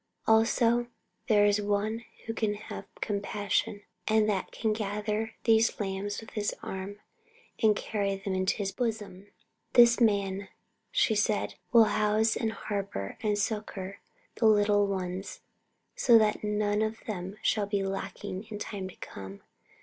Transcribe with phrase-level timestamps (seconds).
[0.25, 0.87] Also
[1.27, 6.31] there is One here who can have compassion and that can gather these lambs with
[6.31, 6.99] His arm
[7.61, 9.27] and carry them in His bosom.
[9.73, 10.47] This Man,
[10.89, 13.99] she said, will house and harbour and succour
[14.37, 15.41] the little ones,
[15.95, 19.41] so that none of them shall be lacking in time to come.